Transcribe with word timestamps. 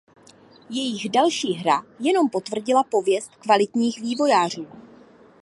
Jejich 0.69 1.09
další 1.09 1.53
hra 1.53 1.83
jenom 1.99 2.29
potvrdila 2.29 2.83
pověst 2.83 3.35
kvalitních 3.35 4.01
vývojářů. 4.01 4.67